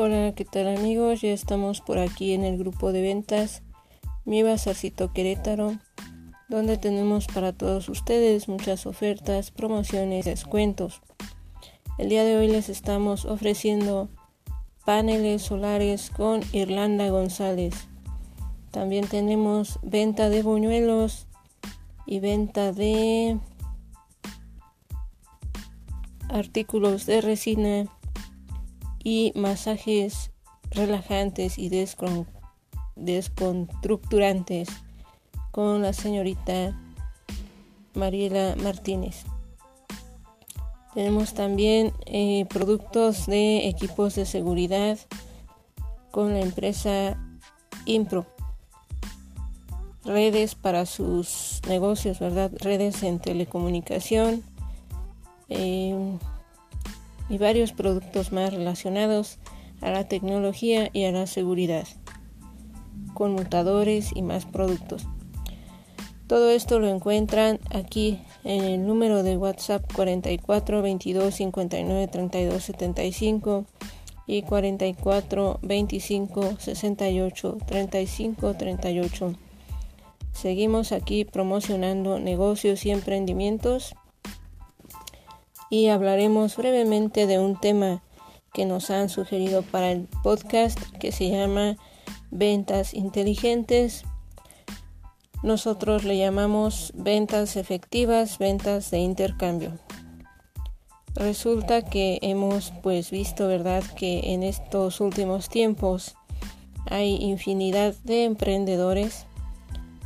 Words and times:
Hola, 0.00 0.32
¿qué 0.32 0.44
tal 0.44 0.68
amigos? 0.68 1.22
Ya 1.22 1.32
estamos 1.32 1.80
por 1.80 1.98
aquí 1.98 2.32
en 2.32 2.44
el 2.44 2.56
grupo 2.56 2.92
de 2.92 3.02
ventas 3.02 3.64
Mi 4.24 4.44
Bazarcito 4.44 5.12
Querétaro, 5.12 5.76
donde 6.48 6.78
tenemos 6.78 7.26
para 7.26 7.52
todos 7.52 7.88
ustedes 7.88 8.46
muchas 8.46 8.86
ofertas, 8.86 9.50
promociones, 9.50 10.24
descuentos. 10.24 11.02
El 11.98 12.10
día 12.10 12.22
de 12.22 12.36
hoy 12.36 12.46
les 12.46 12.68
estamos 12.68 13.24
ofreciendo 13.24 14.08
paneles 14.84 15.42
solares 15.42 16.10
con 16.10 16.42
Irlanda 16.52 17.08
González. 17.08 17.74
También 18.70 19.08
tenemos 19.08 19.80
venta 19.82 20.28
de 20.28 20.44
buñuelos 20.44 21.26
y 22.06 22.20
venta 22.20 22.70
de 22.72 23.36
artículos 26.28 27.04
de 27.04 27.20
resina 27.20 27.97
y 29.02 29.32
masajes 29.34 30.30
relajantes 30.70 31.58
y 31.58 31.70
desconstructurantes 32.96 34.68
con 35.50 35.82
la 35.82 35.92
señorita 35.92 36.78
Mariela 37.94 38.54
Martínez. 38.62 39.24
Tenemos 40.94 41.34
también 41.34 41.92
eh, 42.06 42.46
productos 42.48 43.26
de 43.26 43.68
equipos 43.68 44.14
de 44.14 44.26
seguridad 44.26 44.98
con 46.10 46.32
la 46.32 46.40
empresa 46.40 47.16
Impro. 47.84 48.26
Redes 50.04 50.54
para 50.54 50.86
sus 50.86 51.60
negocios, 51.68 52.18
¿verdad? 52.18 52.50
Redes 52.58 53.02
en 53.02 53.18
telecomunicación 53.18 54.42
eh, 55.48 56.18
y 57.28 57.38
varios 57.38 57.72
productos 57.72 58.32
más 58.32 58.52
relacionados 58.52 59.38
a 59.80 59.90
la 59.90 60.08
tecnología 60.08 60.90
y 60.92 61.04
a 61.04 61.12
la 61.12 61.26
seguridad, 61.26 61.86
conmutadores 63.14 64.10
y 64.14 64.22
más 64.22 64.46
productos. 64.46 65.06
Todo 66.26 66.50
esto 66.50 66.78
lo 66.78 66.88
encuentran 66.88 67.58
aquí 67.70 68.20
en 68.44 68.64
el 68.64 68.86
número 68.86 69.22
de 69.22 69.38
WhatsApp 69.38 69.90
44 69.94 70.82
22 70.82 71.34
59 71.34 72.08
32 72.08 72.62
75 72.62 73.64
y 74.26 74.42
44 74.42 75.58
25 75.62 76.56
68 76.58 77.58
35 77.66 78.54
38. 78.54 79.32
Seguimos 80.32 80.92
aquí 80.92 81.24
promocionando 81.24 82.18
negocios 82.18 82.84
y 82.84 82.90
emprendimientos 82.90 83.94
y 85.70 85.88
hablaremos 85.88 86.56
brevemente 86.56 87.26
de 87.26 87.38
un 87.38 87.58
tema 87.58 88.02
que 88.52 88.64
nos 88.64 88.90
han 88.90 89.08
sugerido 89.08 89.62
para 89.62 89.92
el 89.92 90.08
podcast 90.22 90.78
que 90.98 91.12
se 91.12 91.30
llama 91.30 91.76
ventas 92.30 92.94
inteligentes. 92.94 94.04
Nosotros 95.42 96.04
le 96.04 96.18
llamamos 96.18 96.92
ventas 96.96 97.56
efectivas, 97.56 98.38
ventas 98.38 98.90
de 98.90 98.98
intercambio. 98.98 99.78
Resulta 101.14 101.82
que 101.82 102.18
hemos 102.22 102.72
pues 102.82 103.10
visto, 103.10 103.48
¿verdad?, 103.48 103.82
que 103.96 104.32
en 104.32 104.42
estos 104.42 105.00
últimos 105.00 105.48
tiempos 105.48 106.14
hay 106.86 107.16
infinidad 107.16 107.94
de 108.04 108.24
emprendedores 108.24 109.26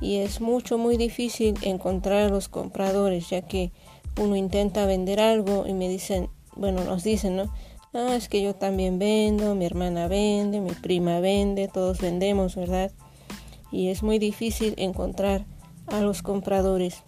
y 0.00 0.16
es 0.16 0.40
mucho 0.40 0.78
muy 0.78 0.96
difícil 0.96 1.58
encontrar 1.62 2.22
a 2.22 2.28
los 2.28 2.48
compradores, 2.48 3.28
ya 3.28 3.42
que 3.42 3.72
uno 4.18 4.36
intenta 4.36 4.86
vender 4.86 5.20
algo 5.20 5.66
y 5.66 5.72
me 5.72 5.88
dicen, 5.88 6.28
bueno, 6.56 6.84
nos 6.84 7.04
dicen, 7.04 7.36
¿no? 7.36 7.52
Ah, 7.92 8.14
es 8.14 8.28
que 8.28 8.40
yo 8.40 8.54
también 8.54 8.98
vendo, 8.98 9.54
mi 9.54 9.64
hermana 9.64 10.06
vende, 10.06 10.60
mi 10.60 10.70
prima 10.70 11.20
vende, 11.20 11.68
todos 11.68 12.00
vendemos, 12.00 12.54
¿verdad? 12.54 12.92
Y 13.72 13.88
es 13.88 14.02
muy 14.02 14.18
difícil 14.18 14.74
encontrar 14.76 15.44
a 15.88 16.00
los 16.00 16.22
compradores. 16.22 17.02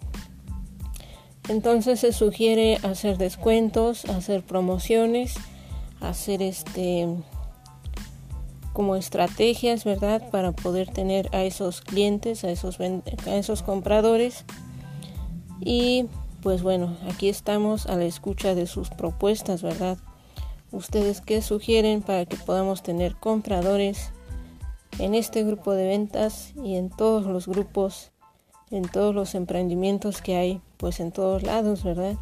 Entonces 1.49 1.99
se 1.99 2.13
sugiere 2.13 2.77
hacer 2.83 3.17
descuentos, 3.17 4.05
hacer 4.05 4.43
promociones, 4.43 5.35
hacer 6.01 6.41
este 6.41 7.07
como 8.73 8.95
estrategias, 8.95 9.83
¿verdad? 9.83 10.29
Para 10.31 10.51
poder 10.51 10.89
tener 10.89 11.29
a 11.31 11.43
esos 11.43 11.81
clientes, 11.81 12.43
a 12.43 12.49
esos, 12.49 12.79
a 12.79 13.35
esos 13.35 13.61
compradores. 13.61 14.45
Y 15.61 16.07
pues 16.43 16.61
bueno, 16.61 16.97
aquí 17.09 17.29
estamos 17.29 17.85
a 17.85 17.95
la 17.95 18.03
escucha 18.03 18.53
de 18.53 18.67
sus 18.67 18.89
propuestas, 18.89 19.63
¿verdad? 19.63 19.97
Ustedes 20.71 21.21
qué 21.21 21.41
sugieren 21.41 22.01
para 22.01 22.25
que 22.25 22.35
podamos 22.35 22.83
tener 22.83 23.15
compradores 23.15 24.11
en 24.99 25.15
este 25.15 25.45
grupo 25.45 25.71
de 25.71 25.87
ventas 25.87 26.53
y 26.61 26.75
en 26.75 26.89
todos 26.89 27.25
los 27.25 27.47
grupos, 27.47 28.11
en 28.71 28.83
todos 28.83 29.15
los 29.15 29.35
emprendimientos 29.35 30.21
que 30.21 30.35
hay, 30.35 30.61
pues 30.75 30.99
en 30.99 31.13
todos 31.13 31.43
lados, 31.43 31.85
¿verdad? 31.85 32.17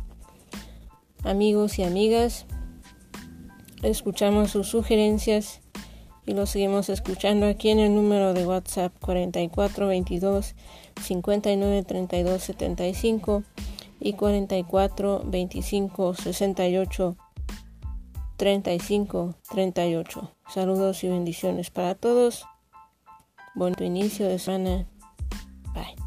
Amigos 1.24 1.80
y 1.80 1.84
amigas, 1.84 2.46
escuchamos 3.82 4.52
sus 4.52 4.68
sugerencias 4.68 5.62
y 6.28 6.34
lo 6.36 6.46
seguimos 6.46 6.90
escuchando 6.90 7.48
aquí 7.48 7.70
en 7.70 7.80
el 7.80 7.96
número 7.96 8.36
de 8.36 8.46
WhatsApp 8.46 8.94
4422 9.00 10.54
5932 11.02 12.44
75 12.44 13.44
y 14.02 14.14
44 14.14 15.22
25 15.26 16.16
68 16.16 17.16
35 18.36 19.36
38. 19.50 20.32
Saludos 20.50 21.04
y 21.04 21.10
bendiciones 21.10 21.70
para 21.70 21.94
todos. 21.94 22.46
Buen 23.54 23.76
inicio 23.80 24.28
de 24.28 24.40
semana. 24.40 24.88
Bye. 25.74 26.01